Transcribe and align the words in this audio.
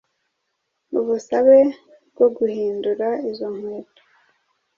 ubusabe 0.99 1.59
bwo 2.11 2.27
guhindura 2.35 3.07
izo 3.29 3.47
nkweto, 3.55 4.03